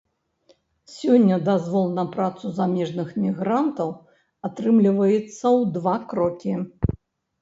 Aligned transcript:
Сёння 0.93 1.35
дазвол 1.49 1.91
на 1.97 2.05
працу 2.15 2.45
замежных 2.59 3.09
мігрантаў 3.25 3.89
атрымліваецца 4.49 5.31
ў 5.57 5.61
два 5.77 5.95
крокі. 6.15 6.53